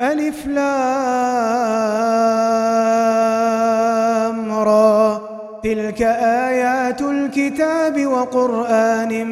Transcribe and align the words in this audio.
ألف 0.00 0.46
لام 0.46 0.62
را. 4.52 5.20
تلك 5.64 6.02
آيات 6.02 7.00
الكتاب 7.00 8.06
وقرآن 8.06 9.26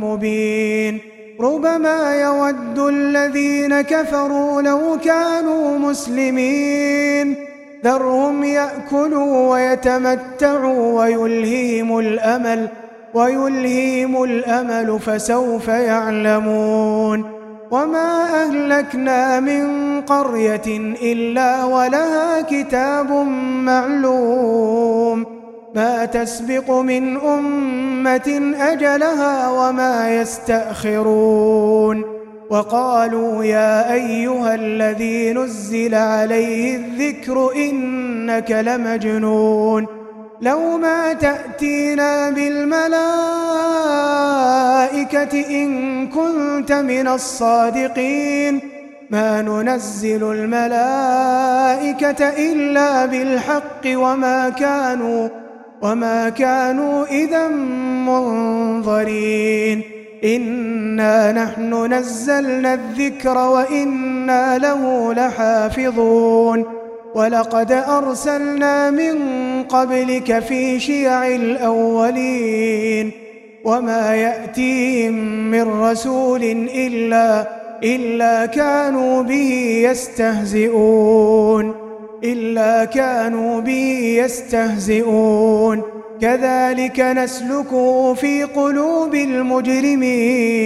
مبين. 0.00 1.00
ربما 1.40 2.14
يود 2.14 2.78
الذين 2.78 3.80
كفروا 3.80 4.62
لو 4.62 4.98
كانوا 5.04 5.78
مسلمين. 5.78 7.36
ذرهم 7.84 8.44
يأكلوا 8.44 9.50
ويتمتعوا 9.52 11.02
ويلهيم 11.04 11.98
الأمل 11.98 12.68
ويلهيم 13.14 14.22
الأمل 14.22 14.98
فسوف 15.00 15.68
يعلمون. 15.68 17.37
وما 17.70 18.42
أهلكنا 18.44 19.40
من 19.40 20.00
قرية 20.00 20.96
إلا 21.02 21.64
ولها 21.64 22.40
كتاب 22.40 23.12
معلوم 23.62 25.26
ما 25.74 26.04
تسبق 26.04 26.70
من 26.70 27.16
أمة 27.16 28.54
أجلها 28.58 29.50
وما 29.50 30.20
يستأخرون 30.20 32.04
وقالوا 32.50 33.44
يا 33.44 33.92
أيها 33.92 34.54
الذي 34.54 35.32
نزل 35.32 35.94
عليه 35.94 36.76
الذكر 36.76 37.54
إنك 37.56 38.50
لمجنون 38.50 39.97
لو 40.40 40.78
ما 40.78 41.12
تأتينا 41.12 42.30
بالملائكة 42.30 42.94
إن 45.50 46.08
كنت 46.08 46.72
من 46.72 47.08
الصادقين 47.08 48.60
ما 49.10 49.42
ننزل 49.42 50.32
الملائكة 50.32 52.28
إلا 52.28 53.06
بالحق 53.06 53.86
وما 53.86 54.48
كانوا 54.48 55.28
وما 55.82 56.28
كانوا 56.28 57.06
إذا 57.06 57.48
منظرين. 58.08 59.82
إنا 60.24 61.32
نحن 61.32 61.92
نزلنا 61.92 62.74
الذكر 62.74 63.38
وإنا 63.38 64.58
له 64.58 65.14
لحافظون. 65.14 66.87
ولقد 67.14 67.72
أرسلنا 67.72 68.90
من 68.90 69.14
قبلك 69.62 70.38
في 70.38 70.80
شيع 70.80 71.28
الأولين 71.28 73.10
وما 73.64 74.14
يأتيهم 74.14 75.14
من 75.50 75.62
رسول 75.80 76.42
إلا 76.74 77.46
إلا 77.84 78.46
كانوا 78.46 79.22
به 79.22 79.80
يستهزئون 79.90 81.74
إلا 82.24 82.84
كانوا 82.84 83.60
به 83.60 84.18
يستهزئون. 84.24 85.82
كذلك 86.20 87.00
نسلكه 87.00 88.14
في 88.14 88.44
قلوب 88.44 89.14
المجرمين. 89.14 90.58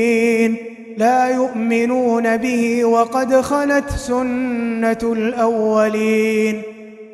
لا 0.98 1.28
يؤمنون 1.28 2.36
به 2.36 2.84
وقد 2.84 3.40
خلت 3.40 3.90
سنة 3.90 4.98
الأولين. 5.02 6.62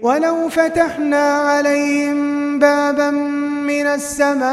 ولو 0.03 0.49
فتحنا 0.49 1.33
عليهم 1.33 2.59
بابا 2.59 3.11
من 3.67 3.87
السماء 3.87 4.49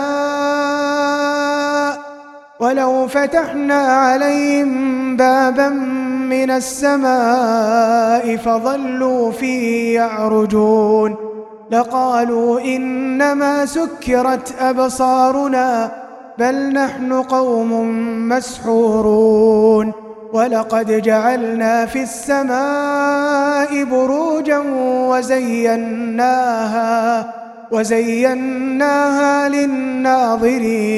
ولو 2.60 3.08
فتحنا 3.08 3.82
عليهم 3.88 5.18
بابا 5.18 5.70
من 6.30 6.52
السماء 6.52 8.38
فظلوا 8.38 9.32
فيه 9.32 9.96
يعرجون. 9.96 11.16
لقالوا 11.72 12.60
إنما 12.62 13.66
سكرت 13.66 14.54
أبصارنا 14.62 15.92
بل 16.38 16.74
نحن 16.74 17.14
قوم 17.14 17.90
مسحورون 18.30 19.92
ولقد 20.34 21.02
جعلنا 21.02 21.86
في 21.86 22.04
السماء 22.04 23.84
بروجا 23.84 24.64
وزيناها 25.10 26.54
وزيناها 27.72 29.50
للناظرين 29.50 30.96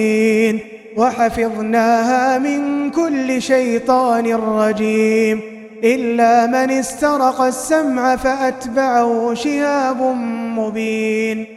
وحفظناها 0.98 2.40
من 2.40 2.90
كل 2.92 3.42
شيطان 3.42 4.34
رجيم 4.36 5.42
إلا 5.84 6.48
من 6.48 6.72
استرق 6.72 7.42
السمع 7.42 8.16
فأتبعه 8.16 9.34
شهاب 9.34 10.02
مبين 10.58 11.57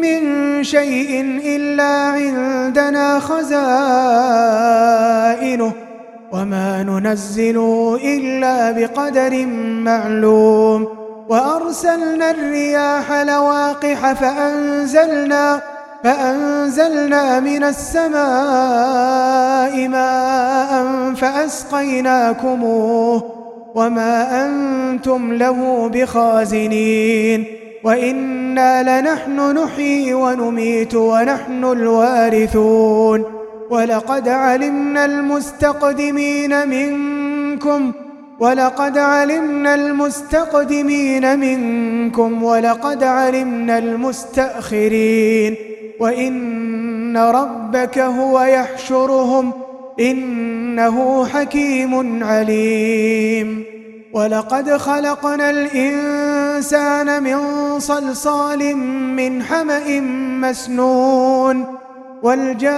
من 0.00 0.64
شيء 0.64 1.40
إلا 1.44 1.84
عندنا 1.84 3.20
خزائنه 3.20 3.50
وما 6.32 6.82
ننزل 6.82 7.58
إلا 8.04 8.70
بقدر 8.70 9.46
معلوم. 9.84 10.88
وأرسلنا 11.28 12.30
الرياح 12.30 13.12
لواقح 13.12 14.12
فأنزلنا 14.12 15.60
فأنزلنا 16.04 17.40
من 17.40 17.64
السماء 17.64 19.88
ماء 19.88 20.84
فأسقيناكموه. 21.14 23.22
وما 23.74 24.46
أنتم 24.46 25.32
له 25.32 25.88
بخازنين. 25.88 27.44
وإنا 28.50 29.00
لنحن 29.00 29.58
نحيي 29.58 30.14
ونميت 30.14 30.94
ونحن 30.94 31.64
الوارثون. 31.64 33.24
ولقد 33.70 34.28
علمنا 34.28 35.04
المستقدمين 35.04 36.68
منكم 36.68 37.92
ولقد 38.40 38.98
علمنا 38.98 39.74
المستقدمين 39.74 41.38
منكم 41.38 42.42
ولقد 42.42 43.04
علمنا 43.04 43.78
المستأخرين. 43.78 45.56
وإن 46.00 47.16
ربك 47.16 47.98
هو 47.98 48.42
يحشرهم 48.42 49.52
إنه 50.00 51.26
حكيم 51.26 52.24
عليم. 52.24 53.64
ولقد 54.12 54.76
خلقنا 54.76 55.50
الإنسان 55.50 57.22
من 57.22 57.34
صلصال 57.78 58.76
من 59.16 59.42
حمأ 59.42 60.00
مسنون 60.40 61.66
والجان 62.22 62.70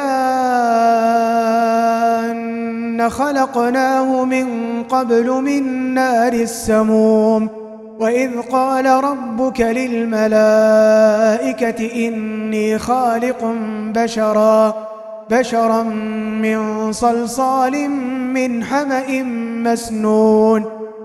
خلقناه 3.10 4.24
من 4.24 4.46
قبل 4.82 5.30
من 5.30 5.94
نار 5.94 6.32
السموم 6.32 7.48
وإذ 8.00 8.40
قال 8.40 8.86
ربك 8.86 9.60
للملائكة 9.60 10.20
إني 12.08 12.78
خالق 12.78 13.54
بشرا 13.94 14.74
بشرا 15.30 15.82
من 16.42 16.92
صلصال 16.92 17.90
من 18.34 18.64
حمأ 18.64 19.22
مسنون 19.62 20.81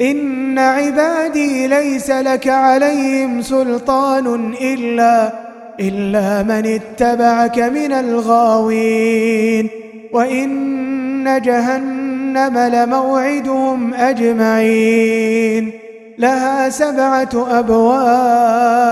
إن 0.00 0.58
عبادي 0.58 1.66
ليس 1.66 2.10
لك 2.10 2.48
عليهم 2.48 3.42
سلطان 3.42 4.54
إلا 4.60 5.32
إلا 5.80 6.42
من 6.42 6.66
اتبعك 6.66 7.58
من 7.58 7.92
الغاوين. 7.92 9.68
وإن 10.12 11.42
جهنم 11.42 12.58
لموعدهم 12.58 13.94
أجمعين. 13.94 15.72
لها 16.18 16.68
سبعة 16.68 17.58
أبواب 17.58 18.86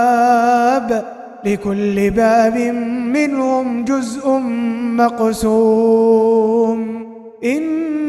لكل 1.45 2.09
باب 2.09 2.57
منهم 3.13 3.85
جزء 3.85 4.29
مقسوم. 4.97 6.79
إن 7.43 7.85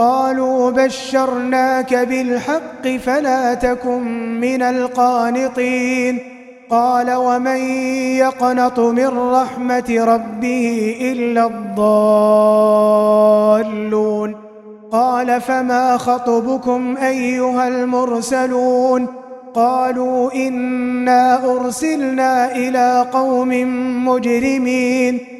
قالوا 0.00 0.70
بشرناك 0.70 1.94
بالحق 1.94 2.88
فلا 3.04 3.54
تكن 3.54 4.40
من 4.40 4.62
القانطين. 4.62 6.18
قال 6.70 7.14
ومن 7.14 7.56
يقنط 8.16 8.80
من 8.80 9.06
رحمة 9.06 9.90
ربه 9.90 10.96
إلا 11.00 11.46
الضالون. 11.46 14.34
قال 14.92 15.40
فما 15.40 15.96
خطبكم 15.96 16.96
أيها 16.96 17.68
المرسلون؟ 17.68 19.06
قالوا 19.54 20.34
إنا 20.34 21.52
أرسلنا 21.52 22.56
إلى 22.56 23.06
قوم 23.12 23.48
مجرمين. 24.08 25.39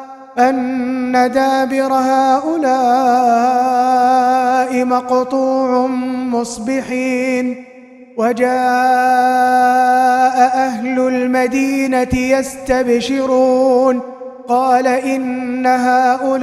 أن 0.49 1.31
دابر 1.33 1.93
هؤلاء 1.93 2.71
مقطوع 4.85 5.87
مصبحين 6.31 7.65
وجاء 8.17 8.51
أهل 10.67 10.99
المدينة 10.99 12.15
يستبشرون 12.15 14.01
قال 14.47 14.87
إن 14.87 15.65
هؤلاء 15.65 16.41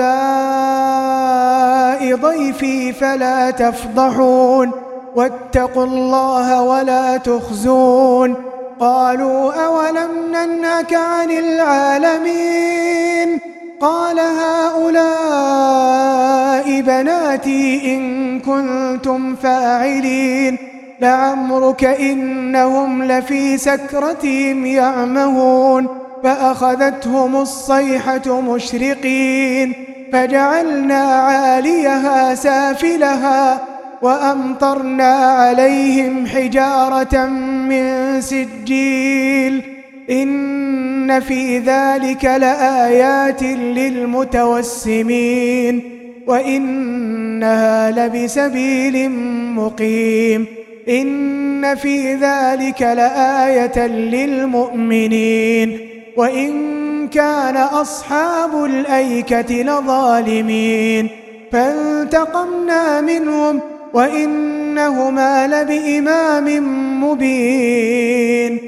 ضيفي 2.14 2.92
فلا 2.92 3.50
تفضحون 3.50 4.72
واتقوا 5.16 5.84
الله 5.84 6.62
ولا 6.62 7.16
تخزون. 7.16 8.34
قالوا 8.80 9.52
أولم 9.52 10.10
ننهك 10.32 10.94
عن 10.94 11.30
العالمين؟ 11.30 12.68
قال 13.80 14.18
هؤلاء 14.20 15.68
بناتي 16.80 17.94
إن 17.96 18.40
كنتم 18.40 19.34
فاعلين 19.36 20.58
لعمرك 21.00 21.84
إنهم 21.84 23.04
لفي 23.04 23.58
سكرتهم 23.58 24.66
يعمهون 24.66 25.86
فأخذتهم 26.24 27.36
الصيحة 27.36 28.40
مشرقين 28.40 29.72
فجعلنا 30.12 31.04
عاليها 31.04 32.34
سافلها 32.34 33.60
وأمطرنا 34.02 35.14
عليهم 35.14 36.26
حجارة 36.26 37.26
من 37.68 38.20
سجيل 38.20 39.62
إن 40.10 40.28
إن 41.08 41.20
في 41.20 41.58
ذلك 41.58 42.24
لآيات 42.24 43.42
للمتوسمين 44.32 45.82
وإنها 46.26 47.90
لبسبيل 47.90 49.10
مقيم 49.54 50.46
إن 50.88 51.74
في 51.74 52.14
ذلك 52.14 52.82
لآية 52.82 53.86
للمؤمنين 53.86 55.78
وإن 56.16 57.08
كان 57.08 57.56
أصحاب 57.56 58.64
الأيكة 58.64 59.54
لظالمين 59.62 61.08
فانتقمنا 61.52 63.00
منهم 63.00 63.60
وإنهما 63.94 65.46
لبإمام 65.46 66.44
مبين 67.04 68.67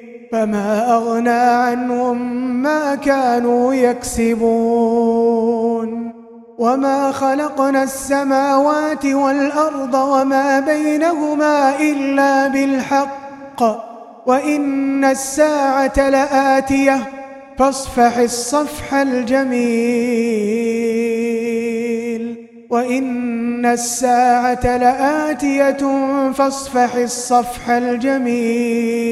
فما 0.31 0.95
أغنى 0.95 1.29
عنهم 1.29 2.45
ما 2.63 2.95
كانوا 2.95 3.73
يكسبون. 3.73 5.31
وما 6.57 7.11
خلقنا 7.11 7.83
السماوات 7.83 9.05
والأرض 9.05 9.93
وما 9.93 10.59
بينهما 10.59 11.79
إلا 11.79 12.47
بالحق. 12.47 13.63
وإن 14.25 15.05
الساعة 15.05 16.09
لآتية 16.09 16.99
فاصفح 17.57 18.17
الصفح 18.17 18.93
الجميل. 18.93 19.61
وإن 22.69 23.65
الساعة 23.65 24.77
لآتية 24.77 25.77
فاصفح 26.31 26.95
الصفح 26.95 27.69
الجميل. 27.69 29.11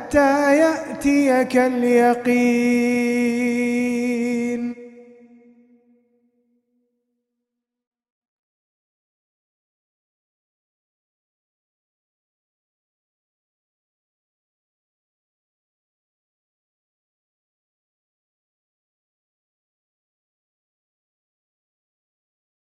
حتى 0.11 0.57
يأتيك 0.57 1.57
اليقين. 1.57 3.21